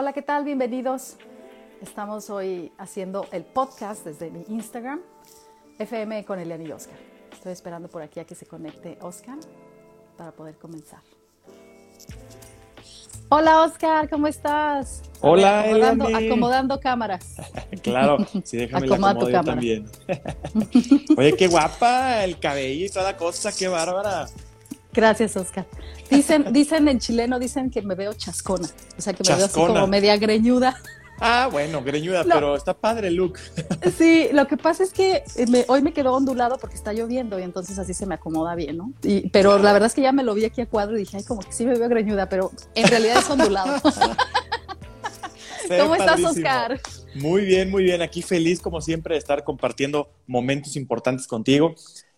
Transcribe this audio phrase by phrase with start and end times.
[0.00, 0.44] Hola, ¿qué tal?
[0.44, 1.16] Bienvenidos.
[1.82, 5.00] Estamos hoy haciendo el podcast desde mi Instagram,
[5.76, 6.96] FM con Eliana y Oscar.
[7.32, 9.38] Estoy esperando por aquí a que se conecte Oscar
[10.16, 11.00] para poder comenzar.
[13.28, 15.02] Hola Oscar, ¿cómo estás?
[15.20, 16.26] Hola, acomodando, Eliane.
[16.28, 17.34] acomodando cámaras.
[17.82, 19.54] claro, sí, déjame la Acomoda tu acomodo yo cámara.
[19.54, 19.86] también.
[21.18, 24.28] Oye, qué guapa, el cabello y toda cosa, qué bárbara.
[24.98, 25.64] Gracias, Oscar.
[26.10, 28.66] Dicen, dicen en chileno, dicen que me veo chascona,
[28.96, 30.76] o sea que me veo así como media greñuda.
[31.20, 32.34] Ah, bueno, greñuda, No.
[32.34, 33.38] pero está padre el look.
[33.96, 37.38] Sí, lo que pasa es que eh, me- hoy me quedó ondulado porque está lloviendo
[37.38, 38.92] y entonces así se me acomoda bien, ¿no?
[39.04, 41.18] Y, pero la verdad es que ya me lo vi aquí a cuadro y dije,
[41.18, 43.80] ay, como que sí me veo greñuda, pero en realidad es ondulado.
[45.80, 46.24] ¿Cómo estás.
[46.24, 46.80] Oscar?
[47.14, 48.00] Muy bien, muy bien.
[48.02, 51.74] Aquí feliz, como siempre, de estar compartiendo momentos importantes contigo.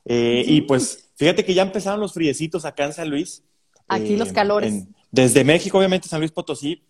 [0.06, 3.42] Eh, Y pues, fíjate que ya empezaron los friecitos acá en San Luis.
[3.88, 4.72] Aquí Eh, los calores.
[4.72, 6.82] en- desde México, obviamente, San Luis Potosí.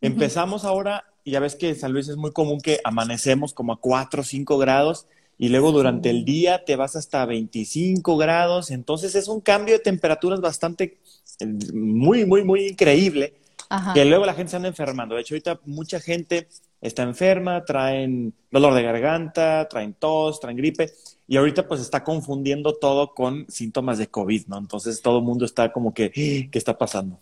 [0.00, 3.72] Empezamos ahora, y ya ves que en San Luis es muy común que amanecemos como
[3.72, 5.06] a 4 o 5 grados
[5.38, 8.72] y luego durante el día te vas hasta 25 grados.
[8.72, 10.98] Entonces es un cambio de temperaturas bastante,
[11.40, 13.34] eh, muy, muy, muy increíble
[13.68, 13.94] Ajá.
[13.94, 15.14] que luego la gente se anda enfermando.
[15.14, 16.48] De hecho, ahorita mucha gente
[16.80, 20.90] está enferma, traen dolor de garganta, traen tos, traen gripe,
[21.28, 24.58] y ahorita pues está confundiendo todo con síntomas de COVID, ¿no?
[24.58, 27.18] Entonces todo el mundo está como que, "Eh, ¿qué está pasando?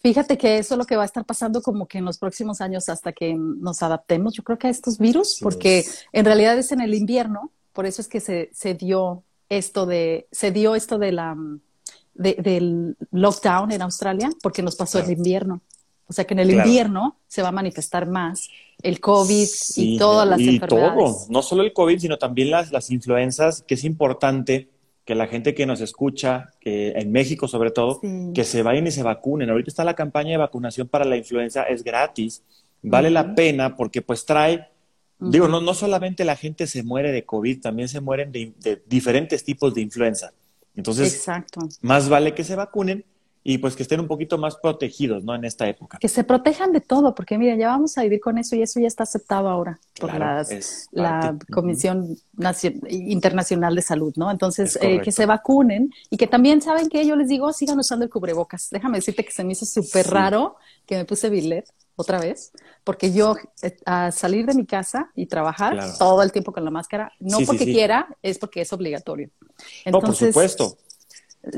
[0.00, 2.60] Fíjate que eso es lo que va a estar pasando como que en los próximos
[2.60, 6.04] años hasta que nos adaptemos, yo creo que a estos virus, porque es.
[6.12, 10.26] en realidad es en el invierno, por eso es que se, se dio esto de,
[10.30, 11.36] se dio esto de la,
[12.14, 15.06] de- del lockdown en Australia, porque nos pasó Claro.
[15.12, 15.60] el invierno.
[16.08, 16.68] O sea que en el Claro.
[16.68, 18.48] invierno se va a manifestar más
[18.82, 20.94] el COVID y todas las y enfermedades.
[20.94, 24.68] todo, no solo el COVID, sino también las, las influencias, que es importante
[25.04, 28.30] que la gente que nos escucha, que en México sobre todo, Sí.
[28.34, 29.50] que se vayan y se vacunen.
[29.50, 32.42] Ahorita está la campaña de vacunación para la influenza, es gratis,
[32.82, 34.68] vale la pena porque pues trae,
[35.18, 38.82] digo, no, no solamente la gente se muere de COVID, también se mueren de, de
[38.86, 40.32] diferentes tipos de influenza.
[40.74, 41.60] Entonces, Exacto.
[41.82, 43.04] más vale que se vacunen
[43.46, 45.34] y pues que estén un poquito más protegidos, ¿no?
[45.34, 45.98] En esta época.
[45.98, 48.80] Que se protejan de todo, porque mira, ya vamos a vivir con eso y eso
[48.80, 51.36] ya está aceptado ahora por Claro, las, es la.
[51.52, 54.30] Comisión Nacio- Internacional de Salud, ¿no?
[54.30, 57.78] Entonces, Es eh, que se vacunen y que también saben que yo les digo, sigan
[57.78, 58.68] usando el cubrebocas.
[58.70, 60.10] Déjame decirte que se me hizo súper Sí.
[60.10, 60.56] raro
[60.86, 61.64] que me puse billet
[61.98, 62.52] otra vez,
[62.84, 65.92] porque yo eh, a salir de mi casa y trabajar Claro.
[65.98, 67.72] todo el tiempo con la máscara, no Sí, porque sí.
[67.72, 69.30] quiera, es porque es obligatorio.
[69.86, 70.76] No, por supuesto.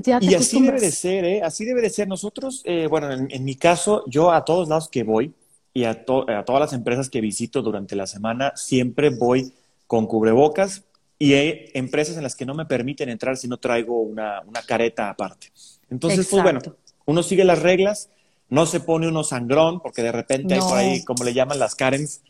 [0.03, 1.43] Ya te Y así debe de ser, ¿eh?
[1.43, 2.09] Así debe de ser.
[2.09, 5.35] Nosotros, eh, bueno, en, en mi caso, yo a todos lados que voy
[5.75, 9.53] y a, to- a todas las empresas que visito durante la semana, siempre voy
[9.87, 10.85] con cubrebocas
[11.19, 14.63] y hay empresas en las que no me permiten entrar si no traigo una, una
[14.63, 15.49] careta aparte.
[15.91, 16.79] Entonces, pues bueno, Exacto.
[17.07, 18.11] uno sigue las reglas,
[18.51, 20.69] no se pone uno sangrón, porque de repente hay No.
[20.69, 22.21] por ahí, como le llaman las Karens,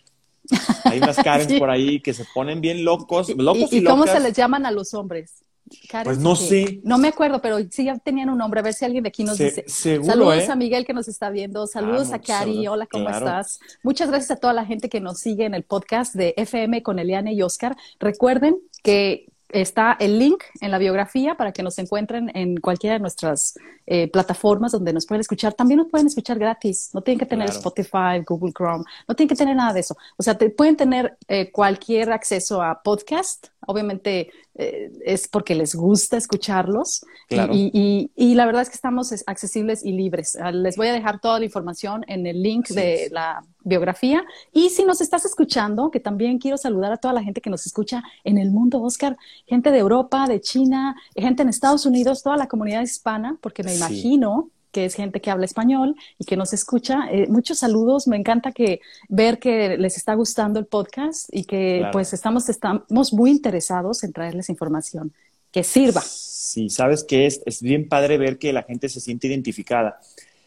[0.85, 1.59] hay unas Karens Sí.
[1.59, 4.17] por ahí que se ponen bien locos, locos y, ¿Y, y cómo locas.
[4.17, 5.43] se les llaman a los hombres?
[5.89, 6.81] Karen, Pues no sé.
[6.85, 8.61] No me acuerdo, pero sí ya tenían un nombre.
[8.61, 9.65] A ver si alguien de aquí nos Se- dice.
[9.67, 10.53] seguro, Saludos ¿eh?
[10.53, 11.67] a Miguel que nos está viendo.
[11.67, 12.67] Saludos Ah, a muchas Cari.
[12.69, 13.27] Hola, ¿cómo Claro.
[13.27, 13.61] estás?
[13.83, 16.99] Muchas gracias a toda la gente que nos sigue en el podcast de FM con
[16.99, 17.77] Eliane y Oscar.
[18.01, 23.01] Recuerden que está el link en la biografía para que nos encuentren en cualquiera de
[23.01, 23.55] nuestras
[23.87, 25.55] eh, plataformas donde nos pueden escuchar.
[25.55, 26.91] También nos pueden escuchar gratis.
[26.93, 27.59] No tienen que tener Claro.
[27.59, 28.85] Spotify, Google Chrome.
[29.09, 29.97] No tienen que tener nada de eso.
[30.19, 33.47] O sea, te, pueden tener eh, cualquier acceso a podcast.
[33.67, 37.03] Obviamente eh, es porque les gusta escucharlos.
[37.31, 37.55] Y- Claro.
[37.55, 40.37] Y, y- y la verdad es que estamos es- accesibles y libres.
[40.41, 42.75] Ah, Les voy a dejar toda la información en el link Sí.
[42.75, 44.25] de la biografía.
[44.53, 47.67] Y si nos estás escuchando, que también quiero saludar a toda la gente que nos
[47.67, 49.17] escucha en el mundo, Oscar,
[49.47, 53.71] gente de Europa, de China, gente en Estados Unidos, toda la comunidad hispana, porque me
[53.71, 53.77] Sí.
[53.79, 57.09] imagino que es gente que habla español y que nos escucha.
[57.11, 61.79] Eh, muchos saludos, me encanta que ver que les está gustando el podcast y que
[61.79, 61.93] Claro.
[61.93, 65.13] pues estamos, estamos muy interesados en traerles información
[65.51, 66.03] que sirva.
[66.03, 69.99] Sí, sabes que es, es bien padre ver que la gente se siente identificada.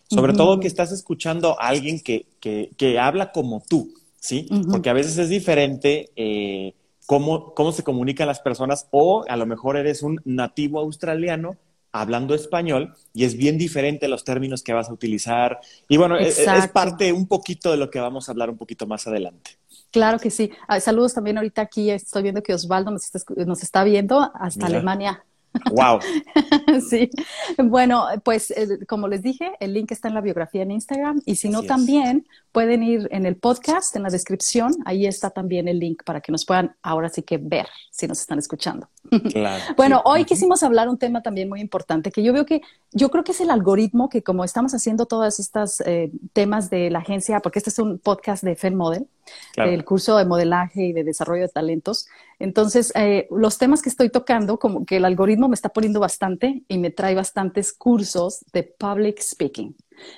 [0.08, 4.46] Sobre todo que estás escuchando a alguien que, que, que habla como tú, ¿sí?
[4.70, 6.74] Porque a veces es diferente eh,
[7.06, 11.56] cómo, cómo se comunican las personas o a lo mejor eres un nativo australiano
[11.92, 15.60] hablando español y es bien diferente los términos que vas a utilizar.
[15.90, 16.74] Y bueno, es, es Exacto.
[16.74, 19.58] parte un poquito de lo que vamos a hablar un poquito más adelante.
[19.92, 20.52] Claro que sí.
[20.68, 21.92] Ah, saludos también ahorita aquí.
[21.92, 24.78] Estoy viendo que Osvaldo nos está, nos está viendo hasta Mira.
[24.78, 25.26] Alemania.
[25.72, 26.00] Wow.
[26.90, 27.10] sí.
[27.58, 28.54] Bueno, pues
[28.88, 32.26] como les dije, el link está en la biografía en Instagram y si no también
[32.52, 36.32] pueden ir en el podcast, en la descripción, ahí está también el link para que
[36.32, 38.90] nos puedan ahora sí que ver si nos están escuchando.
[39.32, 42.62] Claro, bueno, hoy quisimos hablar un tema también muy importante que yo veo que
[42.92, 46.90] yo creo que es el algoritmo que como estamos haciendo todos estos eh, temas de
[46.90, 49.08] la agencia, porque este es un podcast de FEN Model,
[49.56, 52.08] el curso de modelaje y de desarrollo de talentos.
[52.42, 56.64] Entonces, eh, los temas que estoy tocando, como que el algoritmo me está poniendo bastante
[56.68, 59.76] y me trae bastantes cursos de public speaking,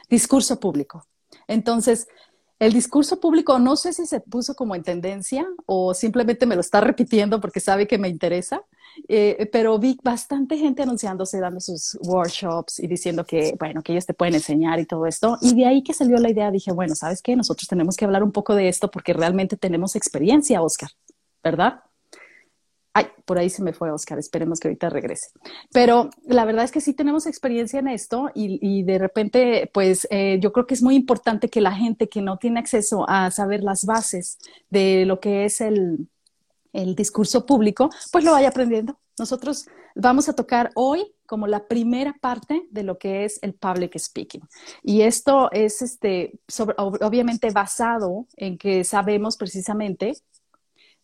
[0.10, 1.06] discurso público.
[1.48, 2.08] Entonces,
[2.60, 6.62] el discurso público no sé si se puso como en tendencia o simplemente me lo
[6.62, 8.62] está repitiendo porque sabe que me interesa,
[9.10, 14.06] eh, pero vi bastante gente anunciándose, dando sus workshops y diciendo que, bueno, que ellos
[14.06, 15.38] te pueden enseñar y todo esto.
[15.42, 17.36] Y de ahí que salió la idea, dije, bueno, ¿sabes qué?
[17.36, 20.92] Nosotros tenemos que hablar un poco de esto porque realmente tenemos experiencia, Oscar,
[21.44, 21.82] ¿verdad?
[22.96, 25.30] Ay, por ahí se me fue Oscar, esperemos que ahorita regrese.
[25.72, 30.38] Pero la verdad es que sí tenemos experiencia en esto y, de repente, pues eh,
[30.40, 33.64] yo creo que es muy importante que la gente que no tiene acceso a saber
[33.64, 34.38] las bases
[34.70, 36.08] de lo que es el,
[36.72, 39.00] el discurso público, pues lo vaya aprendiendo.
[39.18, 43.98] Nosotros vamos a tocar hoy como la primera parte de lo que es el public
[43.98, 44.42] speaking.
[44.84, 46.40] Y esto es este,
[46.78, 50.14] obviamente basado en que sabemos precisamente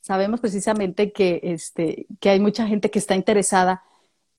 [0.02, 3.84] sabemos precisamente que, este, que hay mucha gente que está interesada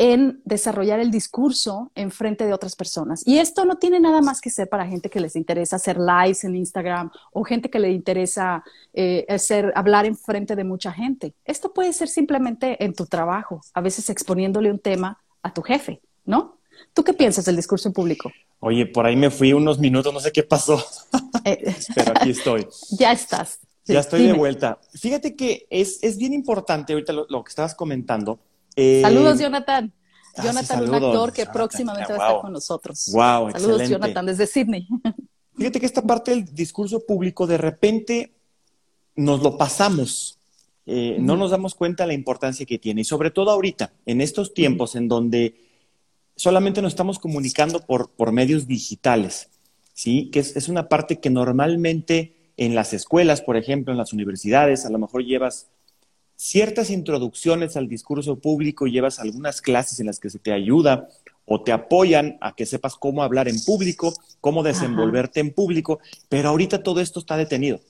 [0.00, 3.22] en desarrollar el discurso en frente de otras personas.
[3.26, 6.42] Y esto no tiene nada más que ser para gente que les interesa hacer lives
[6.44, 8.64] en Instagram o gente que le interesa
[8.94, 11.34] eh, hacer, hablar en frente de mucha gente.
[11.44, 16.00] Esto puede ser simplemente en tu trabajo, a veces exponiéndole un tema a tu jefe,
[16.24, 16.56] ¿no?
[16.94, 18.32] ¿Tú qué piensas del discurso público?
[18.60, 20.82] Oye, por ahí me fui unos minutos, no sé qué pasó,
[21.44, 22.66] eh, pero aquí estoy.
[22.98, 23.60] Ya estás
[23.92, 24.78] ya estoy de vuelta.
[24.94, 28.40] Fíjate que es, bien importante ahorita lo, que estabas comentando.
[28.76, 29.92] Eh, saludos, Jonathan.
[30.36, 33.10] Ah, Jonathan, un actor que próximamente va a estar con nosotros.
[33.12, 34.86] Wow, Saludos, Jonathan, desde Sydney.
[35.56, 38.32] Fíjate que esta parte del discurso público de repente
[39.16, 40.38] nos lo pasamos.
[40.86, 43.02] Eh, no nos damos cuenta de la importancia que tiene.
[43.02, 45.54] Y sobre todo ahorita, en estos tiempos en donde
[46.36, 49.50] solamente nos estamos comunicando por, por medios digitales,
[49.92, 50.30] ¿sí?
[50.32, 54.84] Que es, es una parte que normalmente en las escuelas, por ejemplo, en las universidades,
[54.84, 55.68] a lo mejor llevas
[56.36, 61.08] ciertas introducciones al discurso público, llevas algunas clases en las que se te ayuda
[61.46, 64.12] o te apoyan a que sepas cómo hablar en público,
[64.42, 67.80] cómo desenvolverte en público, pero ahorita todo esto está detenido,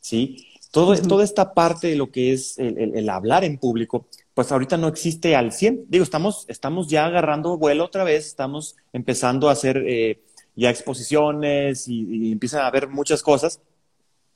[0.00, 0.48] ¿sí?
[0.72, 4.88] Todo, Toda esta parte de lo que es el, hablar en público, pues ahorita no
[4.88, 5.84] existe al 100.
[5.88, 10.20] Digo, estamos, estamos ya agarrando vuelo otra vez, estamos empezando a hacer eh,
[10.56, 13.60] ya exposiciones y, y empiezan a haber muchas cosas,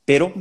[0.05, 0.32] pero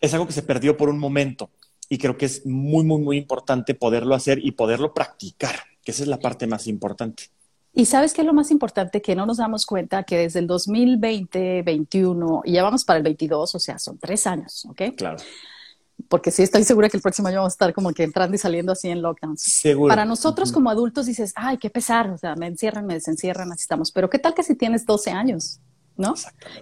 [0.00, 1.50] es algo que se perdió por un momento
[1.88, 6.02] y creo que es muy, muy, muy importante poderlo hacer y poderlo practicar, que esa
[6.02, 7.24] es la parte más importante.
[7.72, 10.46] Y sabes qué es lo más importante, que no nos damos cuenta que desde el
[10.46, 14.82] 2020, 21 y ya vamos para el 22, o sea, son tres años, ¿ok?
[14.96, 15.18] Claro.
[16.08, 18.38] Porque sí estoy segura que el próximo año vamos a estar como que entrando y
[18.38, 19.42] saliendo así en lockdowns.
[19.42, 19.90] Seguro.
[19.90, 23.62] Para nosotros como adultos dices, ay, qué pesar, o sea, me encierran, me desencierran, así
[23.62, 23.92] estamos.
[23.92, 25.60] Pero ¿qué tal que si tienes 12 años?
[25.98, 26.14] ¿No?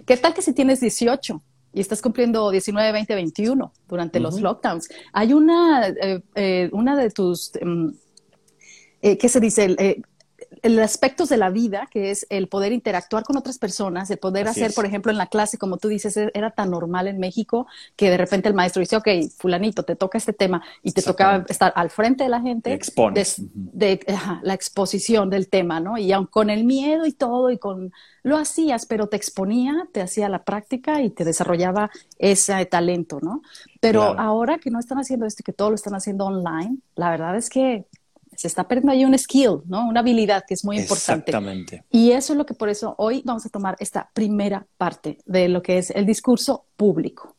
[0.05, 1.41] ¿Qué tal que si tienes 18?
[1.75, 4.87] Y estás cumpliendo 19, 20, 21 durante los lockdowns.
[5.11, 7.93] Hay una, eh, eh, una de tus, em,
[9.01, 9.75] eh, ¿qué se dice?
[10.61, 14.47] El aspectos de la vida, que es el poder interactuar con otras personas, el poder
[14.47, 17.67] hacer, por ejemplo, en la clase, como tú dices, e-, era tan normal en México
[17.95, 19.07] que de repente el maestro dice, ok,
[19.37, 22.73] fulanito, te toca este tema y te tocaba estar al frente de la gente.
[22.73, 23.35] Expones.
[23.53, 23.99] De,
[24.41, 25.97] la exposición del tema, ¿no?
[25.97, 27.91] Y aun con el miedo y todo, y con
[28.23, 33.41] lo hacías, pero te exponía, te hacía la práctica y te desarrollaba ese talento, ¿no?
[33.79, 37.11] Pero ahora que no están haciendo esto y que todo lo están haciendo online, la
[37.11, 37.85] verdad es que
[38.37, 39.87] se está perdiendo ahí un skill, ¿no?
[39.87, 41.31] Una habilidad que es muy importante.
[41.31, 41.83] Exactamente.
[41.91, 45.49] Y eso es lo que por eso hoy vamos a tomar esta primera parte de
[45.49, 47.35] lo que es el discurso público.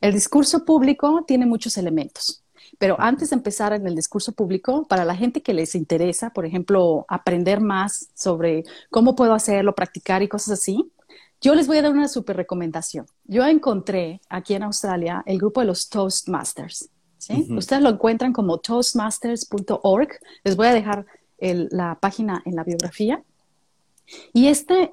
[0.00, 2.42] El discurso público tiene muchos elementos.
[2.78, 6.44] Pero antes de empezar en el discurso público, para la gente que les interesa, por
[6.44, 10.92] ejemplo, aprender más sobre cómo puedo hacerlo, practicar y cosas así,
[11.40, 13.06] yo les voy a dar una súper recomendación.
[13.24, 16.90] Yo encontré aquí en Australia el grupo de los Toastmasters.
[17.50, 20.08] Ustedes lo encuentran como toastmasters.org.
[20.44, 21.06] Les voy a dejar
[21.38, 23.22] la página en la biografía.
[24.32, 24.92] Y este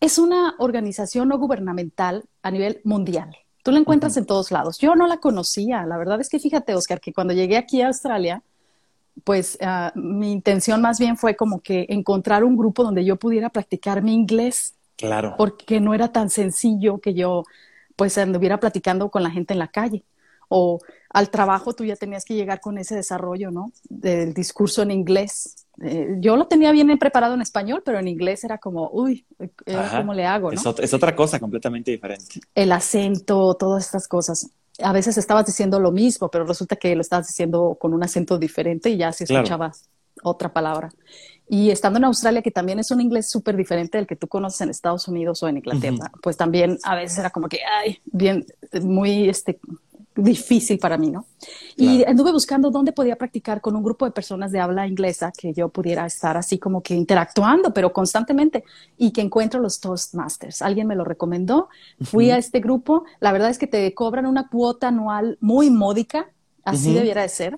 [0.00, 3.36] es una organización no gubernamental a nivel mundial.
[3.62, 4.78] Tú la encuentras en todos lados.
[4.78, 5.86] Yo no la conocía.
[5.86, 8.42] La verdad es que fíjate, Oscar, que cuando llegué aquí a Australia,
[9.22, 13.48] pues ah, mi intención más bien fue como que encontrar un grupo donde yo pudiera
[13.48, 14.74] practicar mi inglés.
[14.96, 15.34] Claro.
[15.38, 17.44] Porque no era tan sencillo que yo
[17.96, 20.04] pues anduviera platicando con la gente en la calle
[20.48, 20.80] o
[21.14, 23.72] al trabajo tú ya tenías que llegar con ese desarrollo, ¿no?
[23.88, 25.54] Del discurso en inglés.
[25.80, 29.24] eh, yo lo tenía bien preparado en español, pero en inglés era como, uy,
[29.96, 30.50] ¿cómo le hago?
[30.50, 30.60] ¿no?
[30.78, 32.40] Es, otra cosa completamente diferente.
[32.54, 34.50] El acento, todas estas cosas.
[34.82, 38.36] A veces estabas diciendo lo mismo, pero resulta que lo estabas diciendo con un acento
[38.36, 39.72] diferente y ya se escuchaba
[40.24, 40.90] otra palabra.
[41.48, 44.62] Y estando en Australia, que también es un inglés súper diferente del que tú conoces
[44.62, 48.46] en Estados Unidos o en Inglaterra, pues también a veces era como que, ay, bien,
[48.82, 49.60] muy, este,
[50.16, 51.26] difícil para mí, ¿no?
[51.76, 55.52] Y anduve buscando dónde podía practicar con un grupo de personas de habla inglesa que
[55.52, 58.64] yo pudiera estar así como que interactuando, pero constantemente,
[58.96, 60.62] y que encuentro los Toastmasters.
[60.62, 61.68] Alguien me lo recomendó,
[62.02, 66.28] fui a este grupo, la verdad es que te cobran una cuota anual muy módica,
[66.64, 67.56] así debiera de ser,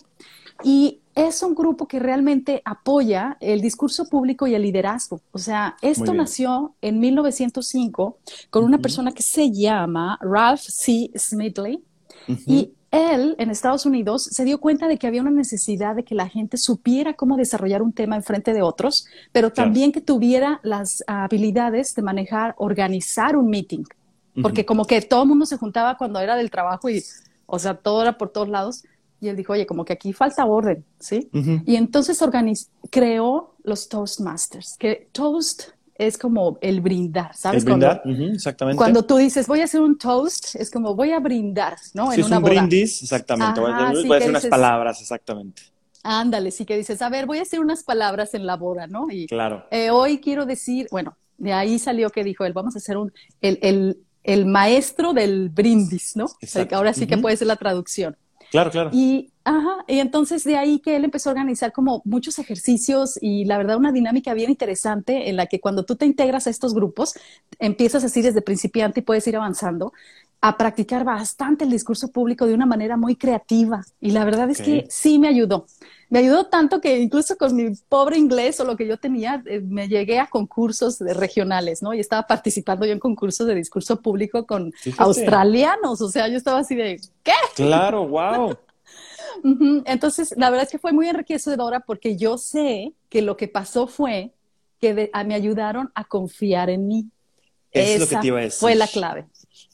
[0.63, 5.21] y es un grupo que realmente apoya el discurso público y el liderazgo.
[5.33, 8.19] O sea, esto nació en 1905
[8.51, 11.11] con una persona que se llama Ralph C.
[12.47, 16.15] Y él en Estados Unidos se dio cuenta de que había una necesidad de que
[16.15, 20.61] la gente supiera cómo desarrollar un tema en frente de otros, pero también que tuviera
[20.63, 23.85] las habilidades de manejar, organizar un meeting.
[24.43, 27.03] Porque como que todo el mundo se juntaba cuando era del trabajo y,
[27.47, 28.85] o sea, todo era por todos lados.
[29.19, 31.31] Y él dijo, oye, como que aquí falta orden, ¿sí?
[31.65, 32.23] Y entonces
[32.91, 37.63] creó los Toastmasters, que Toast es como el brindar, ¿sabes?
[37.63, 38.77] El brindar, exactamente.
[38.77, 42.13] Cuando tú dices, voy a hacer un toast, es como voy a brindar, ¿no?
[42.13, 43.61] Sí, en es un brindis, exactamente.
[43.61, 45.63] voy a, hacer unas palabras, exactamente.
[46.03, 49.11] Ándale, sí que dices, a ver, voy a hacer unas palabras en la boda, ¿no?
[49.11, 49.67] Y claro.
[49.71, 53.13] Eh, hoy quiero decir, bueno, de ahí salió que dijo él, vamos a hacer un,
[53.41, 56.27] el, el, el maestro del brindis, ¿no?
[56.73, 58.17] ahora sí que puede ser la traducción.
[58.51, 58.91] Claro, claro.
[58.93, 63.45] Y, ajá, y entonces de ahí que él empezó a organizar como muchos ejercicios y
[63.45, 66.75] la verdad una dinámica bien interesante en la que cuando tú te integras a estos
[66.75, 67.15] grupos,
[67.61, 69.93] empiezas así desde principiante y puedes ir avanzando
[70.41, 73.83] a practicar bastante el discurso público de una manera muy creativa.
[74.01, 75.67] Y la verdad es que sí me ayudó.
[76.09, 79.61] Me ayudó tanto que incluso con mi pobre inglés o lo que yo tenía, eh,
[79.61, 81.95] me llegué a concursos regionales, ¿no?
[81.95, 86.01] Y estaba participando yo en concursos de discurso público con australianos.
[86.01, 87.33] O sea, yo estaba así de, ¿qué?
[87.57, 88.57] Claro, wow.
[89.87, 93.87] Entonces, la verdad es que fue muy enriquecedora porque yo sé que lo que pasó
[93.87, 94.33] fue
[94.81, 97.07] que me ayudaron a confiar en mí.
[97.73, 98.61] Es lo que te iba a decir.
[98.61, 99.27] Fue la clave.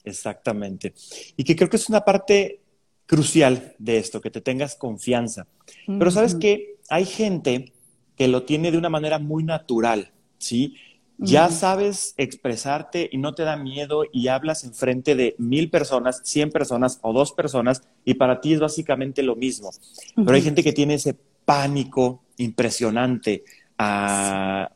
[0.04, 0.95] Exactamente.
[1.37, 2.61] Y que creo que es una parte
[3.07, 5.47] crucial de esto, que te tengas confianza.
[5.87, 7.73] Pero sabes que hay gente
[8.16, 10.76] que lo tiene de una manera muy natural, ¿sí?
[11.23, 16.21] Ya sabes expresarte y no te da miedo y hablas en frente de mil personas,
[16.25, 19.71] cien personas o dos personas y para ti es básicamente lo mismo.
[20.17, 23.45] Pero hay gente que tiene ese pánico impresionante
[23.79, 24.71] a,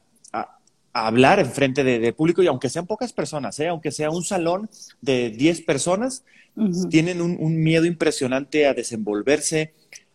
[0.93, 3.69] hablar en frente de, público y aunque sean pocas personas, ¿eh?
[3.69, 4.71] aunque sea un salón
[5.03, 6.25] de 10 personas,
[6.89, 9.75] tienen un, miedo impresionante a desenvolverse,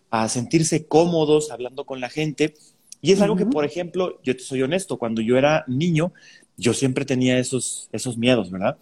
[0.10, 2.56] a sentirse cómodos hablando con la gente.
[3.02, 6.14] Y es algo que, por ejemplo, yo te soy honesto, cuando yo era niño,
[6.56, 8.78] yo siempre tenía esos, esos miedos, ¿verdad?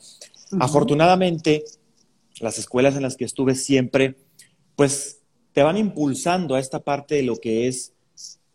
[0.59, 1.63] Afortunadamente,
[2.41, 4.15] las escuelas en las que estuve siempre,
[4.75, 5.21] pues
[5.53, 7.93] te van impulsando a esta parte de lo que es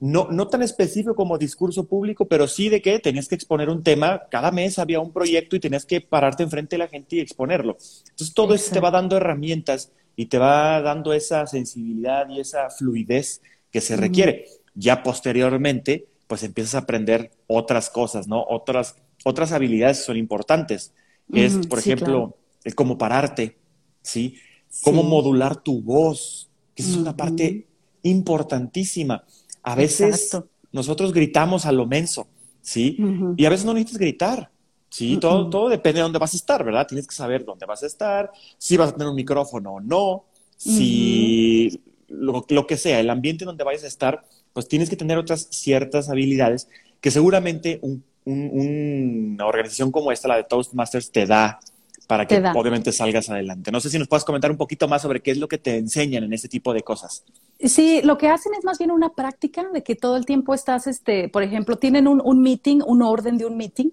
[0.00, 3.82] no, no tan específico como discurso público, pero sí de que tenías que exponer un
[3.82, 7.20] tema, cada mes había un proyecto y tenías que pararte enfrente de la gente y
[7.20, 7.78] exponerlo.
[8.10, 12.68] Entonces todo eso te va dando herramientas y te va dando esa sensibilidad y esa
[12.70, 13.40] fluidez
[13.70, 14.46] que se requiere.
[14.74, 18.44] Ya posteriormente, pues empiezas a aprender otras cosas, ¿no?
[18.48, 20.92] Otras, otras habilidades son importantes.
[21.32, 23.56] Es, por ejemplo, el cómo pararte,
[24.02, 24.36] ¿sí?
[24.82, 27.66] Cómo modular tu voz, que es una parte
[28.02, 29.24] importantísima.
[29.62, 30.36] A veces
[30.72, 32.26] nosotros gritamos a lo menso,
[32.60, 32.98] ¿sí?
[33.36, 34.50] Y a veces no necesitas gritar,
[34.90, 35.18] ¿sí?
[35.18, 36.86] todo, todo depende de dónde vas a estar, ¿verdad?
[36.86, 40.24] Tienes que saber dónde vas a estar, si vas a tener un micrófono o no,
[40.56, 44.24] si lo, que sea, el ambiente donde vayas a estar,
[44.54, 46.68] pues tienes que tener otras ciertas habilidades
[47.02, 47.80] que seguramente
[48.24, 51.60] una organización como esta, la de Toastmasters, te da
[52.06, 53.70] para que obviamente salgas adelante.
[53.70, 55.76] No sé si nos puedes comentar un poquito más sobre qué es lo que te
[55.76, 57.24] enseñan en este tipo de cosas.
[57.64, 60.86] Sí, lo que hacen es más bien una práctica de que todo el tiempo estás,
[60.86, 63.90] este, por ejemplo, tienen un, un meeting, un orden de un meeting,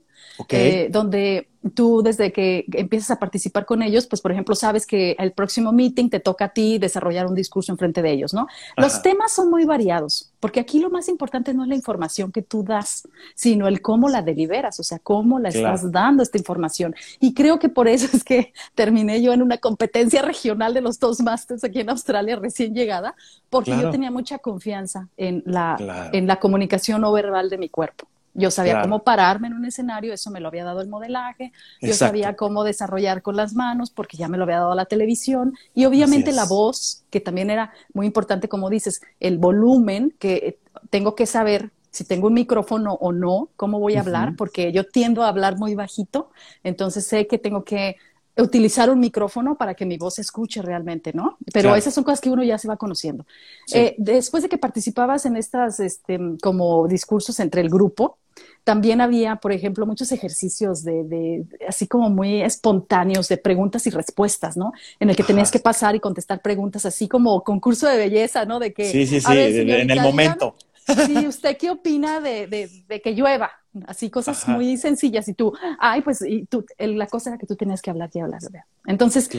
[0.50, 5.16] eh, donde tú desde que empiezas a participar con ellos, pues por ejemplo, sabes que
[5.20, 8.48] el próximo meeting te toca a ti desarrollar un discurso en frente de ellos, ¿no?
[8.78, 12.42] Los temas son muy variados, porque aquí lo más importante no es la información que
[12.42, 16.96] tú das, sino el cómo la deliberas, o sea, cómo la estás dando esta información.
[17.20, 20.98] Y creo que por eso es que terminé yo en una competencia regional de los
[20.98, 23.14] Toastmasters aquí en Australia recién llegada,
[23.52, 28.08] porque yo tenía mucha confianza en la, en la comunicación no verbal de mi cuerpo.
[28.34, 31.52] Yo sabía cómo pararme en un escenario, eso me lo había dado el modelaje,
[31.82, 35.54] yo sabía cómo desarrollar con las manos, porque ya me lo había dado la televisión,
[35.76, 41.14] y obviamente la voz, que también era muy importante, como dices, el volumen, que tengo
[41.14, 45.24] que saber si tengo un micrófono o no, cómo voy a hablar, porque yo tiendo
[45.24, 46.32] a hablar muy bajito,
[46.64, 47.98] entonces sé que tengo que
[48.38, 51.38] utilizar un micrófono para que mi voz se escuche realmente, ¿no?
[51.54, 53.26] Pero esas son cosas que uno ya se va conociendo.
[53.74, 58.18] Eh, después de que participabas en estas, este, como discursos entre el grupo,
[58.64, 64.56] también había, por ejemplo, muchos ejercicios de, así como muy espontáneos de preguntas y respuestas,
[64.56, 64.72] ¿no?
[65.00, 68.60] En el que tenías que pasar y contestar preguntas así como concurso de belleza, ¿no?
[68.60, 70.56] De que, sí, sí, sí, en el momento.
[70.86, 72.48] Sí, ¿usted qué opina de,
[72.88, 73.52] de, que llueva?
[73.88, 77.56] Así cosas muy sencillas y tú, ay, pues y tú, la cosa era que tú
[77.56, 78.42] tenías que hablar y hablar.
[78.86, 79.30] Entonces,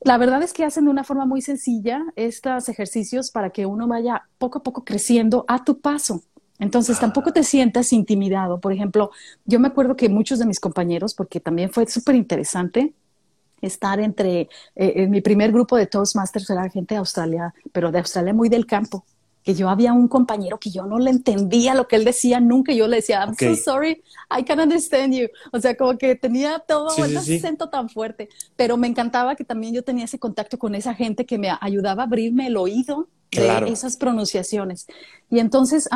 [0.00, 3.86] la verdad es que hacen de una forma muy sencilla estos ejercicios para que uno
[3.86, 6.22] vaya poco a poco creciendo a tu paso.
[6.58, 7.02] Entonces, ah.
[7.02, 8.60] tampoco te sientas intimidado.
[8.60, 9.10] Por ejemplo,
[9.44, 12.92] yo me acuerdo que muchos de mis compañeros, porque también fue súper interesante,
[13.60, 14.48] estar entre, eh,
[14.96, 18.66] en mi primer grupo de Toastmasters era gente de Australia, pero de Australia muy del
[18.66, 19.04] campo
[19.42, 22.72] que yo había un compañero que yo no le entendía lo que él decía nunca.
[22.72, 25.28] Yo le decía, I'm so sorry, I can understand you.
[25.52, 28.28] O sea, como que tenía todo ese acento tan fuerte.
[28.56, 32.02] Pero me encantaba que también yo tenía ese contacto con esa gente que me ayudaba
[32.02, 34.86] a abrirme el oído de esas pronunciaciones.
[35.30, 35.88] Y entonces,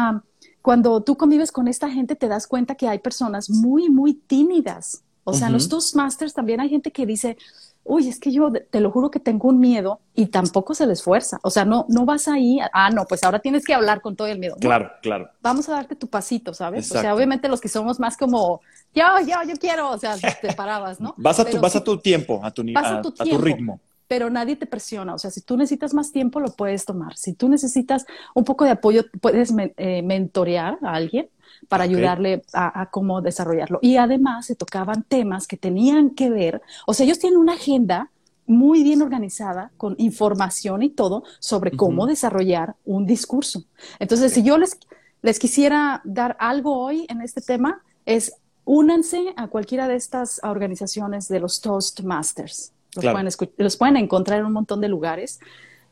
[0.62, 5.02] cuando tú convives con esta gente, te das cuenta que hay personas muy, muy tímidas.
[5.24, 7.36] O sea, en los Toastmasters también hay gente que dice,
[7.84, 10.94] uy, es que yo te lo juro que tengo un miedo y tampoco se le
[10.94, 11.38] esfuerza.
[11.42, 14.26] O sea, no, no vas ahí, ah, no, pues ahora tienes que hablar con todo
[14.26, 14.56] el miedo.
[14.60, 15.28] Claro, claro.
[15.42, 16.90] Vamos a darte tu pasito, ¿sabes?
[16.90, 18.60] O sea, obviamente los que somos más como,
[18.94, 21.14] yo, yo, yo quiero, o sea, te parabas, ¿no?
[21.18, 24.30] Vas a, tu, vas a tu tiempo, a tu, a, tu, a tu ritmo pero
[24.30, 25.14] nadie te presiona.
[25.14, 27.16] O sea, si tú necesitas más tiempo, lo puedes tomar.
[27.16, 31.28] Si tú necesitas un poco de apoyo, puedes eh, mentorear a alguien
[31.68, 33.78] para ayudarle a, cómo desarrollarlo.
[33.83, 38.11] Y además se tocaban temas que tenían que ver, o sea, ellos tienen una agenda
[38.47, 43.64] muy bien organizada con información y todo sobre cómo desarrollar un discurso.
[43.99, 44.78] Entonces, si yo les,
[45.23, 51.28] les quisiera dar algo hoy en este tema, es únanse a cualquiera de estas organizaciones
[51.28, 52.73] de los Toastmasters.
[52.94, 55.40] Los, pueden, los pueden encontrar en un montón de lugares.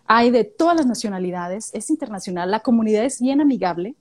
[0.07, 3.95] Hay de todas las nacionalidades, es internacional, la comunidad es bien amigable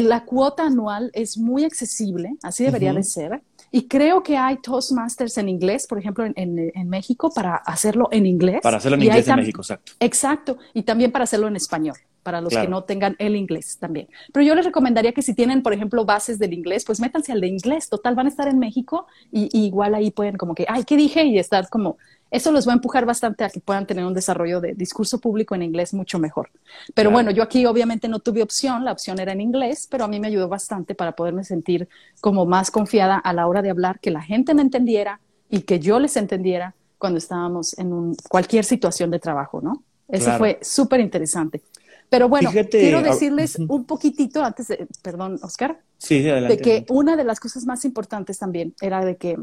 [0.00, 3.42] la cuota anual es muy accesible, así debería de ser.
[3.70, 8.60] Y creo que hay Toastmasters en inglés, por ejemplo, en, México, para hacerlo en inglés.
[8.62, 9.92] Para hacerlo en inglés en México, exacto.
[9.98, 10.58] Exacto.
[10.74, 14.06] Y también para hacerlo en español, para los que no tengan el inglés también.
[14.32, 17.40] Pero yo les recomendaría que si tienen, por ejemplo, bases del inglés, pues métanse al
[17.40, 17.88] de inglés.
[17.88, 20.96] Total, van a estar en México y, y igual ahí pueden como que, ay, ¿qué
[20.96, 21.24] dije?
[21.24, 21.96] Y estar como
[22.34, 25.54] eso los va a empujar bastante a que puedan tener un desarrollo de discurso público
[25.54, 26.50] en inglés mucho mejor.
[26.92, 30.08] Pero bueno, yo aquí obviamente no tuve opción, la opción era en inglés, pero a
[30.08, 31.88] mí me ayudó bastante para poderme sentir
[32.20, 35.78] como más confiada a la hora de hablar, que la gente me entendiera y que
[35.78, 39.84] yo les entendiera cuando estábamos en cualquier situación de trabajo, ¿no?
[40.08, 41.62] Eso fue súper interesante.
[42.08, 47.22] Pero bueno, quiero decirles un poquitito antes de, perdón, Oscar, sí, de que una de
[47.22, 49.38] las cosas más importantes también era de que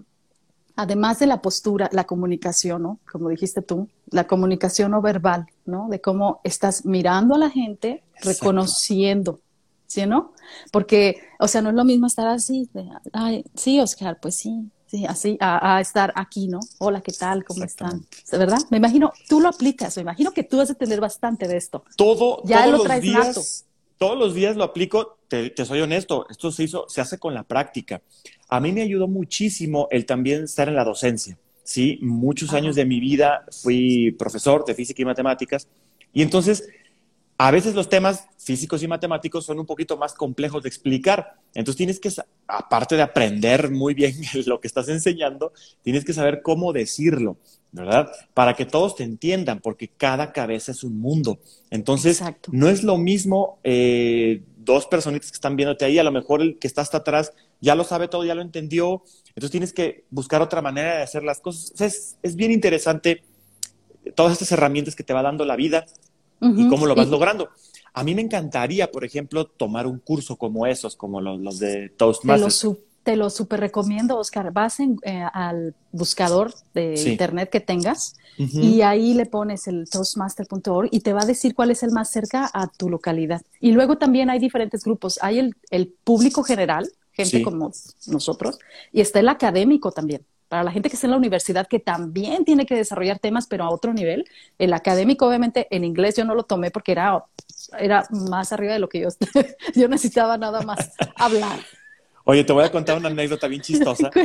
[0.76, 3.00] además de la postura, la comunicación, ¿no?
[3.12, 5.88] Como dijiste tú, la comunicación no verbal, ¿no?
[5.90, 9.40] De cómo estás mirando a la gente, reconociendo,
[9.88, 10.34] ¿sí no?
[10.72, 12.70] Porque, o sea, no es lo mismo estar así,
[13.14, 16.60] ay, sí, Oscar, pues sí, sí, así, a, estar aquí, ¿no?
[16.80, 17.44] Hola, ¿qué tal?
[17.44, 18.06] ¿Cómo están?
[18.32, 18.60] ¿Verdad?
[18.70, 21.84] Me imagino, tú lo aplicas, me imagino que tú vas a tener bastante de esto.
[21.96, 23.66] Todo, ya lo traes días,
[24.02, 27.36] Todos los días lo aplico, te, te soy honesto, esto se hizo, se hace con
[27.36, 28.02] la práctica
[28.52, 31.38] a mí me ayudó muchísimo el también estar en la docencia.
[31.64, 35.70] Sí, muchos años de mi vida fui profesor de física y matemáticas
[36.12, 36.68] y entonces
[37.38, 41.36] a veces los temas físicos y matemáticos son un poquito más complejos de explicar.
[41.54, 42.12] Entonces tienes que,
[42.46, 47.38] aparte de aprender muy bien lo que estás enseñando, tienes que saber cómo decirlo,
[47.72, 48.12] ¿verdad?
[48.34, 51.40] Para que todos te entiendan, porque cada cabeza es un mundo.
[51.70, 56.42] Entonces, no es lo mismo eh, dos personitas que están viéndote ahí, a lo mejor
[56.42, 60.04] el que está hasta atrás ya lo sabe todo, ya lo entendió, entonces tienes que
[60.10, 61.80] buscar otra manera de hacer las cosas.
[61.80, 63.24] Es, es bien interesante
[64.16, 65.86] todas estas herramientas que te va dando la vida
[66.42, 67.50] y cómo lo vas logrando.
[67.94, 72.60] A mí me encantaría, por ejemplo, tomar un curso como esos, como los, de Toastmasters.
[72.60, 72.78] Te lo,
[73.30, 74.52] super recomiendo, Oscar.
[74.52, 81.02] Vas eh, al buscador de internet que tengas y ahí le pones el toastmaster.org y
[81.02, 83.42] te va a decir cuál es el más cerca a tu localidad.
[83.60, 85.20] Y luego también hay diferentes grupos.
[85.22, 87.72] Hay el, el público general, gente como
[88.08, 88.58] nosotros,
[88.92, 90.26] y está el académico también.
[90.48, 93.64] Para la gente que está en la universidad, que también tiene que desarrollar temas, pero
[93.64, 94.26] a otro nivel.
[94.58, 97.24] El académico, obviamente, en inglés yo no lo tomé porque era,
[97.80, 99.10] era más arriba de lo que yo,
[99.76, 101.60] yo necesitaba nada más hablar.
[102.26, 104.10] Oye, te voy a contar una anécdota bien chistosa.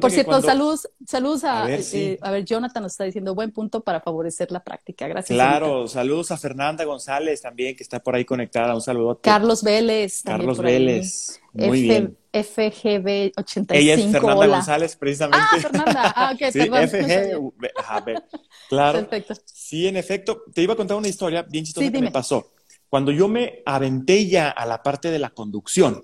[0.00, 3.52] Por cierto, saludos, saludos a, a ver, eh, a ver, Jonathan nos está diciendo buen
[3.52, 5.06] punto para favorecer la práctica.
[5.06, 5.36] Gracias.
[5.36, 8.74] Claro, saludos a Fernanda González también, que está por ahí conectada.
[8.74, 9.20] Un saludo.
[9.22, 9.38] Ajá.
[9.62, 10.22] Vélez.
[10.24, 11.40] Carlos Vélez.
[11.52, 12.16] Muy bien.
[12.32, 13.66] FGB85.
[13.70, 15.46] Ella es Fernanda González, precisamente.
[15.50, 16.12] Ah, Fernanda.
[16.16, 18.18] Ah, ok, sí, FG,
[18.70, 18.98] claro.
[19.00, 19.34] Perfecto.
[19.44, 20.44] Sí, en efecto.
[20.54, 22.50] Te iba a contar una historia bien chistosa que me pasó.
[22.90, 26.02] Cuando yo me aventé ya a la parte de la conducción,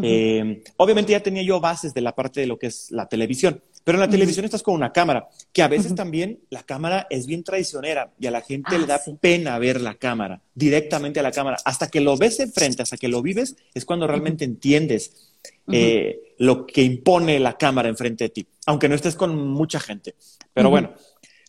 [0.00, 3.60] eh, obviamente ya tenía yo bases de la parte de lo que es la televisión,
[3.82, 7.26] pero en la televisión estás con una cámara, que a veces también la cámara es
[7.26, 11.22] bien traicionera y a la gente le ah, da pena ver la cámara, directamente a
[11.22, 11.56] la cámara.
[11.64, 15.32] Hasta que lo ves enfrente, hasta que lo vives, es cuando realmente entiendes
[15.72, 20.14] eh, lo que impone la cámara enfrente de ti, aunque no estés con mucha gente.
[20.52, 20.92] Pero bueno,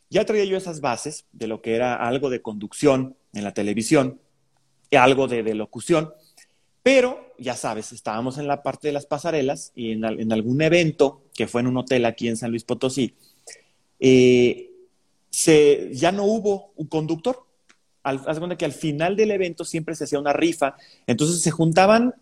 [0.09, 4.19] ya traía yo esas bases de lo que era algo de conducción en la televisión,
[4.97, 6.11] algo de, locución.
[6.81, 11.47] Pero, ya sabes, estábamos en la parte de las pasarelas y en, algún evento, que
[11.47, 13.13] fue en un hotel aquí en San Luis Potosí,
[13.99, 14.69] eh,
[15.91, 17.45] ya no hubo un conductor.
[18.03, 20.75] Al, haz cuenta que al final del evento siempre se hacía una rifa,
[21.05, 22.15] entonces se juntaban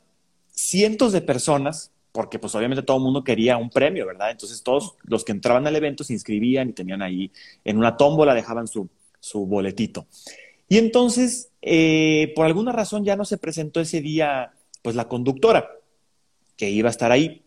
[0.52, 4.32] cientos de personas, porque pues obviamente todo el mundo quería un premio, ¿verdad?
[4.32, 7.32] Entonces todos los que entraban al evento se inscribían y tenían ahí
[7.64, 10.08] en una tómbola, dejaban su, su boletito.
[10.68, 15.70] Y entonces, eh, por alguna razón ya no se presentó ese día, pues la conductora,
[16.56, 17.44] que iba a estar ahí.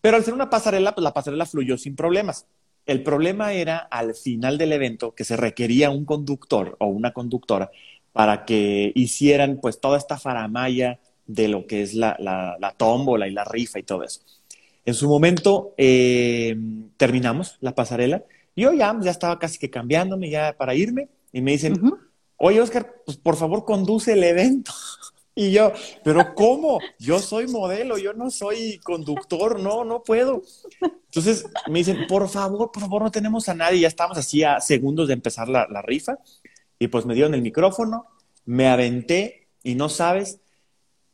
[0.00, 2.46] Pero al ser una pasarela, pues la pasarela fluyó sin problemas.
[2.86, 7.70] El problema era al final del evento que se requería un conductor o una conductora
[8.12, 13.32] para que hicieran pues toda esta faramaya de lo que es la, la, tómbola y
[13.32, 14.20] la rifa y todo eso.
[14.84, 16.56] En su momento eh,
[16.96, 18.22] terminamos la pasarela.
[18.54, 21.74] Yo ya, ya estaba casi que cambiándome ya para irme y me dicen,
[22.36, 24.72] oye, Oscar, pues por favor conduce el evento.
[25.38, 25.70] Y yo,
[26.02, 26.78] pero ¿cómo?
[26.98, 30.40] Yo soy modelo, yo no soy conductor, no, no puedo.
[30.80, 33.80] Entonces me dicen, por favor, por favor, no tenemos a nadie.
[33.80, 36.16] Ya estamos así a segundos de empezar la, la rifa.
[36.78, 38.06] Y pues me dieron el micrófono,
[38.46, 40.40] me aventé y no sabes,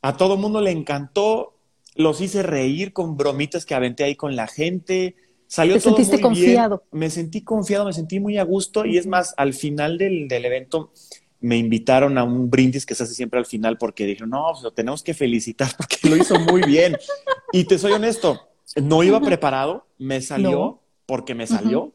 [0.03, 1.55] a todo mundo le encantó,
[1.95, 5.17] los hice reír con bromitas que aventé ahí con la gente.
[5.53, 6.83] Salió ¿Te todo sentiste muy confiado?
[6.91, 7.01] Bien.
[7.01, 10.47] Me sentí confiado, me sentí muy a gusto y es más, al final del, del
[10.47, 10.93] evento
[11.41, 14.63] me invitaron a un brindis que se hace siempre al final porque dijeron, no, pues,
[14.63, 16.97] lo tenemos que felicitar porque lo hizo muy bien.
[17.53, 18.49] y te soy honesto,
[18.83, 21.93] no iba preparado, me salió porque me salió,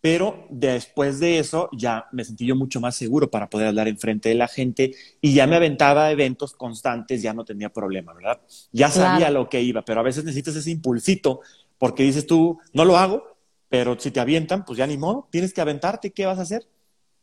[0.00, 4.28] pero después de eso ya me sentí yo mucho más seguro para poder hablar enfrente
[4.28, 8.40] de la gente y ya me aventaba eventos constantes, ya no tenía problema, ¿verdad?
[8.72, 11.40] Ya sabía lo que iba, pero a veces necesitas ese impulsito
[11.78, 13.36] porque dices tú, no lo hago,
[13.68, 16.66] pero si te avientan, pues ya ni modo, tienes que aventarte, ¿qué vas a hacer?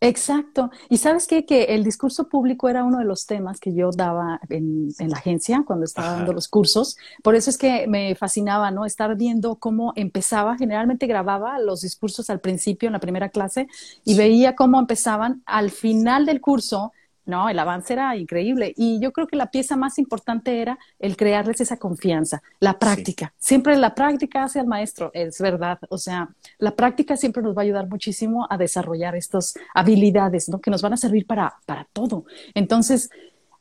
[0.03, 0.71] Exacto.
[0.89, 1.45] Y sabes qué?
[1.45, 5.63] que el discurso público era uno de los temas que yo daba en, la agencia
[5.63, 6.97] cuando estaba dando los cursos.
[7.21, 8.85] Por eso es que me fascinaba, ¿no?
[8.85, 10.57] Estar viendo cómo empezaba.
[10.57, 13.67] Generalmente grababa los discursos al principio en la primera clase
[14.03, 16.93] y veía cómo empezaban al final del curso
[17.25, 18.73] no, el avance era increíble.
[18.75, 23.33] Y yo creo que la pieza más importante era el crearles esa confianza, la práctica.
[23.37, 25.79] Siempre la práctica hace al maestro, es verdad.
[25.89, 30.59] O sea, la práctica siempre nos va a ayudar muchísimo a desarrollar estas habilidades, ¿no?
[30.59, 32.25] Que nos van a servir para, para todo.
[32.53, 33.09] Entonces,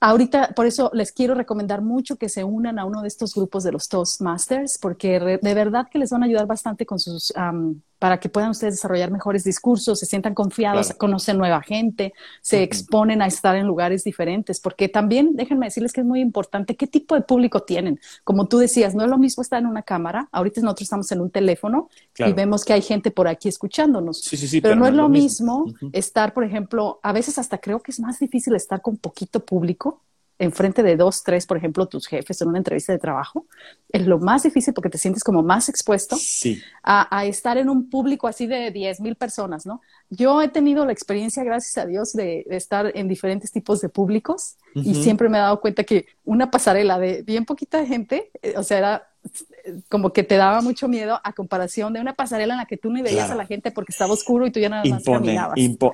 [0.02, 3.64] Ahorita, por eso les quiero recomendar mucho que se unan a uno de estos grupos
[3.64, 7.34] de los Toastmasters, porque de verdad que les van a ayudar bastante con sus,
[8.00, 13.20] para que puedan ustedes desarrollar mejores discursos, se sientan confiados, conocen nueva gente, se exponen
[13.20, 17.14] a estar en lugares diferentes, porque también déjenme decirles que es muy importante qué tipo
[17.14, 18.00] de público tienen.
[18.24, 21.20] Como tú decías, no es lo mismo estar en una cámara, ahorita nosotros estamos en
[21.20, 24.86] un teléfono y vemos que hay gente por aquí escuchándonos, sí, sí, sí, pero, no
[24.86, 28.80] es lo mismo, estar, por ejemplo, a veces hasta creo que es más difícil estar
[28.80, 30.00] con poquito público
[30.40, 33.46] enfrente de dos, tres, por ejemplo, tus jefes en una entrevista de trabajo,
[33.90, 36.16] es lo más difícil porque te sientes como más expuesto
[36.82, 39.82] a, estar en un público así de 10 mil personas, ¿no?
[40.08, 44.56] Yo he tenido la experiencia, gracias a Dios, de, estar en diferentes tipos de públicos
[44.74, 48.62] y siempre me he dado cuenta que una pasarela de bien poquita gente, eh, o
[48.62, 49.08] sea, era
[49.90, 52.90] como que te daba mucho miedo a comparación de una pasarela en la que tú
[52.90, 55.38] no veías a la gente porque estaba oscuro y tú ya nada más impone,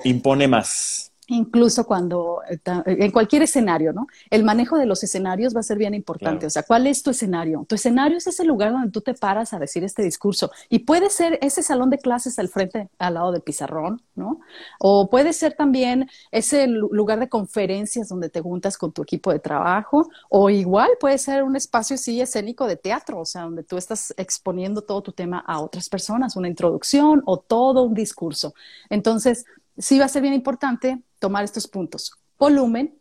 [0.05, 4.07] impone más incluso cuando, eh, en cualquier escenario, ¿no?
[4.29, 6.45] El manejo de los escenarios va a ser bien importante.
[6.45, 7.65] O sea, ¿cuál es tu escenario?
[7.67, 10.51] Tu escenario es ese lugar donde tú te paras a decir este discurso.
[10.69, 14.39] Y puede ser ese salón de clases al frente, al lado del pizarrón, ¿no?
[14.79, 19.39] O puede ser también ese lugar de conferencias donde te juntas con tu equipo de
[19.39, 20.09] trabajo.
[20.29, 24.13] O igual puede ser un espacio así escénico de teatro, o sea, donde tú estás
[24.17, 28.53] exponiendo todo tu tema a otras personas, una introducción o todo un discurso.
[28.89, 29.45] Entonces,
[29.77, 32.13] sí va a ser bien importante tomar estos puntos.
[32.37, 32.95] Volumen,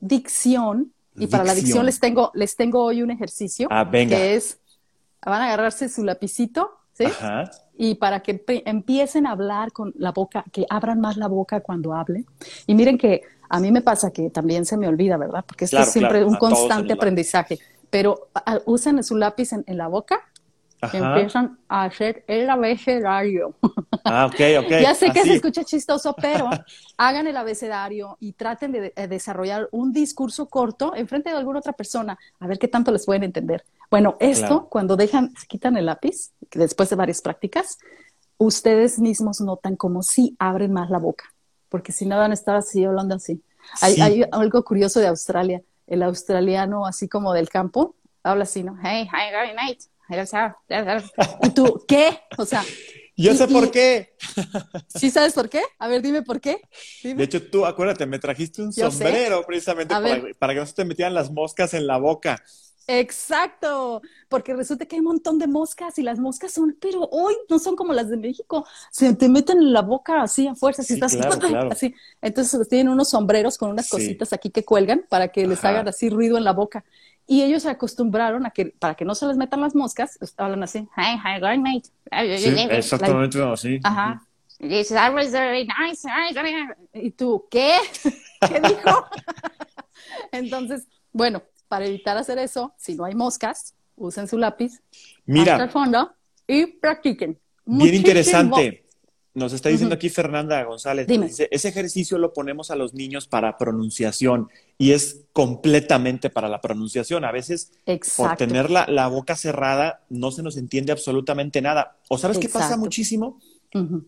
[0.00, 4.58] dicción, y para la dicción les tengo, les tengo hoy un ejercicio ah, que es
[5.24, 7.04] van a agarrarse su lapicito, ¿sí?
[7.04, 7.50] Ajá.
[7.76, 11.94] Y para que empiecen a hablar con la boca, que abran más la boca cuando
[11.94, 12.26] hablen.
[12.66, 15.44] Y miren que a mí me pasa que también se me olvida, ¿verdad?
[15.46, 17.58] Porque esto Claro, es siempre claro, un a constante aprendizaje.
[17.90, 20.29] Pero ah, usen su lápiz en, en la boca
[20.82, 20.98] Ajá.
[20.98, 23.54] empiezan a hacer el abecedario.
[24.04, 24.70] Ah, ok, ok.
[24.82, 25.28] Ya sé que Así.
[25.30, 26.48] se escucha chistoso, pero
[26.96, 31.58] hagan el abecedario y traten de, de desarrollar un discurso corto en frente de alguna
[31.58, 33.64] otra persona, a ver qué tanto les pueden entender.
[33.90, 34.68] Bueno, esto, Claro.
[34.70, 37.78] cuando dejan, se quitan el lápiz, después de varias prácticas,
[38.38, 41.24] ustedes mismos notan como si abren más la boca,
[41.68, 43.42] porque si no van a estar así, hablando así.
[43.82, 44.00] Hay, Sí.
[44.00, 48.78] hay algo curioso de Australia, el australiano así como del campo, habla así, ¿no?
[48.82, 49.88] Hey, hi, very nice.
[51.42, 52.18] Y tú, ¿qué?
[52.38, 52.64] O sea,
[53.16, 54.14] Yo y- sé y- por qué.
[54.88, 55.62] ¿sí sabes por qué?
[55.78, 56.60] A ver, dime por qué.
[57.02, 57.16] Dime.
[57.16, 59.04] De hecho, tú, acuérdate, me trajiste un Yo sé.
[59.04, 59.94] sombrero precisamente
[60.38, 62.42] para, que no se te metieran las moscas en la boca.
[62.86, 67.36] Exacto, porque resulta que hay un montón de moscas y las moscas son, pero hoy
[67.48, 70.82] no son como las de México, se te meten en la boca así a fuerza,
[70.82, 71.68] si Sí, estás claro, claro.
[71.70, 71.94] así.
[72.20, 73.90] Entonces tienen unos sombreros con unas Sí.
[73.92, 75.68] cositas aquí que cuelgan para que les Ajá.
[75.68, 76.84] hagan así ruido en la boca.
[77.30, 80.34] Y ellos se acostumbraron a que para que no se les metan las moscas, pues,
[80.36, 81.86] hablan así, hi, hi, good night.
[82.72, 83.78] exactamente así.
[83.84, 84.26] Ajá.
[84.58, 86.08] This that was very nice.
[86.92, 87.76] Y tú, ¿qué?
[88.40, 89.06] ¿Qué dijo?
[90.32, 94.82] Entonces, bueno, para evitar hacer eso, si no hay moscas, usen su lápiz hasta
[95.24, 96.12] el Mira, fondo
[96.48, 97.38] y practiquen.
[97.64, 97.96] bien Muchísimo.
[97.98, 98.86] interesante.
[99.32, 101.06] Nos está diciendo aquí Fernanda González.
[101.06, 101.26] Dime.
[101.26, 106.60] Dice, ese ejercicio lo ponemos a los niños para pronunciación y es completamente para la
[106.60, 107.24] pronunciación.
[107.24, 108.36] A veces por Exacto.
[108.38, 111.96] tener la, la boca cerrada no se nos entiende absolutamente nada.
[112.08, 112.80] ¿O sabes qué pasa Exacto.
[112.84, 113.40] muchísimo?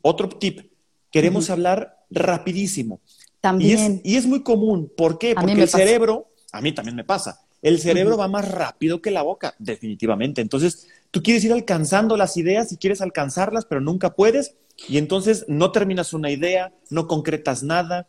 [0.03, 0.73] Otro tip,
[1.11, 3.01] queremos hablar rapidísimo.
[3.05, 3.79] Y También.
[3.79, 4.91] es, y es muy común.
[4.97, 5.33] ¿Por qué?
[5.33, 5.79] A Porque el pasa.
[5.79, 10.41] cerebro, a mí también me pasa, el cerebro va más rápido que la boca, definitivamente.
[10.41, 14.57] Entonces, tú quieres ir alcanzando las ideas y quieres alcanzarlas, pero nunca puedes.
[14.89, 18.09] Y entonces no terminas una idea, no concretas nada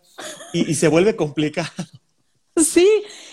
[0.53, 1.69] y, y se vuelve complicado.
[2.55, 2.87] Sí,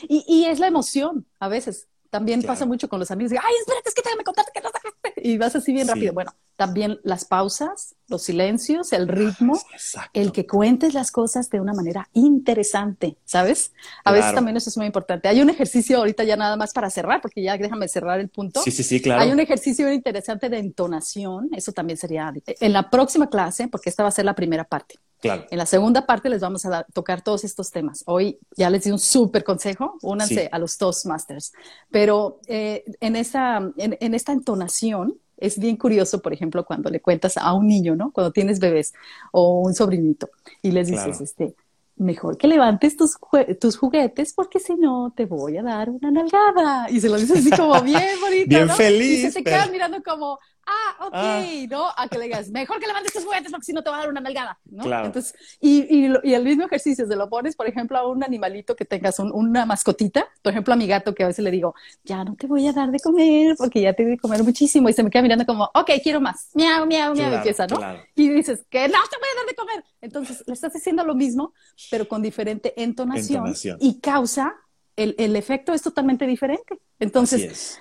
[0.09, 1.89] y, y es la emoción a veces.
[2.11, 2.55] También Claro.
[2.55, 3.33] pasa mucho con los amigos.
[3.33, 4.70] Ay, espérate, es que déjame contarte que no sacaste".
[5.23, 5.93] Y vas así bien Sí.
[5.93, 6.13] rápido.
[6.13, 10.11] Bueno, también las pausas, los silencios, el ritmo, Exacto.
[10.13, 13.73] el que cuentes las cosas de una manera interesante, ¿sabes?
[14.05, 15.29] A veces también eso es muy importante.
[15.29, 18.61] Hay un ejercicio ahorita ya nada más para cerrar, porque ya déjame cerrar el punto.
[18.63, 19.23] Sí, sí, sí, claro.
[19.23, 24.03] Hay un ejercicio interesante de entonación, eso también sería en la próxima clase, porque esta
[24.03, 24.97] va a ser la primera parte.
[25.21, 25.45] Claro.
[25.51, 28.03] En la segunda parte les vamos a tocar todos estos temas.
[28.07, 30.49] Hoy ya les di un súper consejo, únanse Sí.
[30.51, 31.53] a los Toastmasters.
[31.91, 37.01] Pero eh, en, esta, en, en esta entonación es bien curioso, por ejemplo, cuando le
[37.01, 38.13] cuentas a un niño, ¿no?
[38.13, 38.93] Cuando tienes bebés
[39.33, 40.29] o un sobrinito
[40.63, 41.25] y les dices, Claro.
[41.25, 41.55] este,
[41.97, 43.17] mejor que levantes tus,
[43.61, 46.91] tus juguetes porque si no te voy a dar una nalgada.
[46.91, 48.75] Y se lo dices así como bien bonito, Bien ¿no?
[48.75, 50.39] feliz, Y se pero- quedan mirando como,
[50.71, 51.43] ah, ok, Ah.
[51.69, 51.87] ¿no?
[51.97, 54.01] A que le digas, mejor que levantes tus juguetes porque si no te va a
[54.01, 54.85] dar una nalgada, ¿no?
[54.85, 55.07] Claro.
[55.07, 58.85] Entonces, y, y, el mismo ejercicio, se lo pones, por ejemplo, a un animalito que
[58.85, 62.25] tengas, un- una mascotita, por ejemplo, a mi gato, que a veces le digo, ya
[62.25, 64.93] no te voy a dar de comer porque ya te di de comer muchísimo, y
[64.93, 67.77] se me queda mirando como, ok, quiero más, miau, miau, miau, Claro, empieza, ¿no?
[67.77, 68.01] claro.
[68.15, 69.85] Y dices, que no te voy a dar de comer.
[70.01, 71.53] Entonces, le estás diciendo lo mismo,
[71.91, 73.79] pero con diferente entonación, Entonación.
[73.81, 74.55] y causa,
[74.97, 76.79] el, el efecto es totalmente diferente.
[76.99, 77.81] Entonces.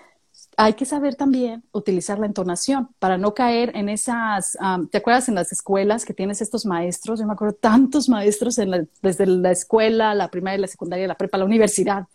[0.62, 5.30] Hay que saber también utilizar la entonación para no caer en esas, am, ¿te acuerdas
[5.30, 7.20] en las escuelas que tienes estos maestros?
[7.22, 11.16] Yo me acuerdo tantos maestros en la- desde la escuela, la primaria, la secundaria, la
[11.16, 12.08] prepa, la universidad,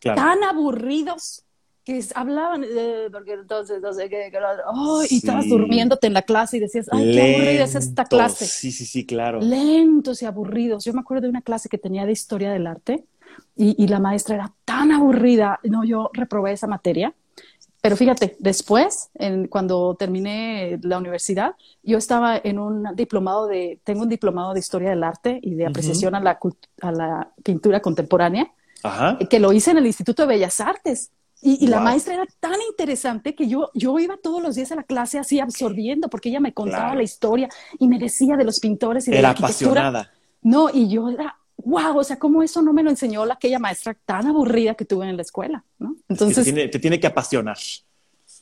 [0.00, 0.20] Claro.
[0.20, 1.44] tan aburridos
[1.84, 4.38] que hablaban, eh, porque entonces, no sé qué, que.
[4.38, 8.46] Ay, y estabas durmiéndote en la clase y decías, ay, qué aburrida es esta clase
[8.46, 9.40] Sí, sí, sí, claro.
[9.40, 10.84] lentos y aburridos.
[10.84, 13.04] Yo me acuerdo de una clase que tenía de historia del arte
[13.56, 15.60] y, y la maestra era tan aburrida.
[15.62, 17.14] No, yo reprobé esa materia.
[17.82, 24.02] Pero fíjate, después, en, cuando terminé la universidad, yo estaba en un diplomado de, tengo
[24.02, 26.38] un diplomado de historia del arte y de apreciación a, la,
[26.80, 28.52] a la pintura contemporánea,
[28.84, 29.18] Ajá.
[29.28, 31.10] que lo hice en el Instituto de Bellas Artes.
[31.44, 31.84] Y, y la Wow.
[31.86, 35.40] maestra era tan interesante que yo, yo iba todos los días a la clase así
[35.40, 36.98] absorbiendo, porque ella me contaba Claro.
[36.98, 37.48] la historia
[37.80, 39.88] y me decía de los pintores y de la arquitectura.
[39.88, 40.12] apasionada.
[40.42, 43.58] No, y yo era, wow, o sea, cómo eso no me lo enseñó la, aquella
[43.58, 45.96] maestra tan aburrida que tuve en la escuela, ¿no?
[46.06, 47.58] te, Entonces, tiene, te tiene que apasionar.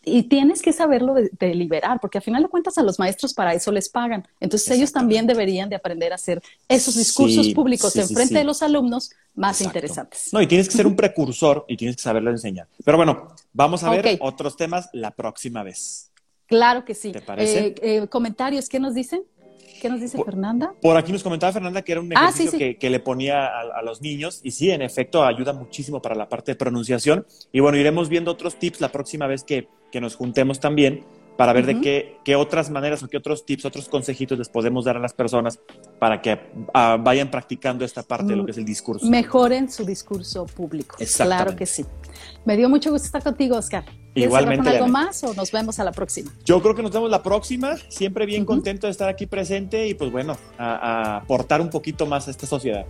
[0.02, 3.34] y tienes que saberlo de, de liberar, porque al final de cuentas a los maestros
[3.34, 4.26] para eso les pagan.
[4.40, 8.14] Entonces ellos también deberían de aprender a hacer esos discursos Sí, públicos sí, en sí,
[8.14, 9.78] frente de los alumnos más Exacto.
[9.78, 10.28] interesantes.
[10.32, 12.68] No, y tienes que ser un precursor y tienes que saberlo enseñar.
[12.82, 16.10] Pero bueno, vamos a ver otros temas la próxima vez.
[16.46, 17.12] Claro que sí.
[17.12, 17.66] ¿Te parece?
[17.68, 19.22] Eh, eh, comentarios, ¿qué nos dicen?
[19.80, 20.74] ¿Qué nos dice Por- Fernanda?
[20.80, 22.58] Por aquí nos comentaba Fernanda que era un Ah, ejercicio sí, sí.
[22.58, 26.14] Que, que le ponía a, a los niños y sí, en efecto, ayuda muchísimo para
[26.14, 27.26] la parte de pronunciación.
[27.52, 31.04] Y bueno, iremos viendo otros tips la próxima vez que, que nos juntemos también
[31.40, 34.84] para ver de qué, qué, otras maneras o qué otros tips, otros consejitos les podemos
[34.84, 35.58] dar a las personas
[35.98, 39.06] para que uh, vayan practicando esta parte de lo que es el discurso.
[39.06, 40.98] Mejoren su discurso público.
[41.16, 41.86] Claro que sí.
[42.44, 43.86] Me dio mucho gusto estar contigo, Oscar.
[44.14, 44.64] Igualmente.
[44.64, 46.30] ¿Con algo más o nos vemos a la próxima?
[46.44, 47.74] Yo creo que nos vemos la próxima.
[47.88, 48.48] Siempre bien uh -huh.
[48.48, 52.32] contento de estar aquí presente y pues bueno, a, a aportar un poquito más a
[52.32, 52.84] esta sociedad.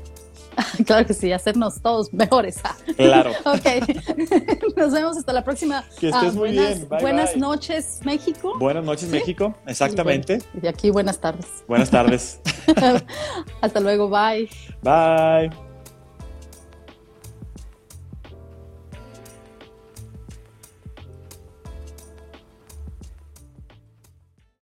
[0.86, 2.60] Claro que sí, hacernos todos mejores.
[2.96, 3.30] Claro.
[3.44, 4.76] ok.
[4.76, 5.84] Nos vemos hasta la próxima.
[5.98, 6.88] Que estés ah, muy buenas, bien.
[6.88, 7.40] Bye, buenas bye.
[7.40, 8.58] noches, México.
[8.58, 9.10] Buenas noches, ¿Sí?
[9.10, 9.54] México.
[9.66, 10.34] Exactamente.
[10.34, 11.46] Y, bueno, y aquí buenas tardes.
[11.66, 12.40] Buenas tardes.
[13.60, 14.08] hasta luego.
[14.08, 14.48] Bye.
[14.82, 15.69] Bye.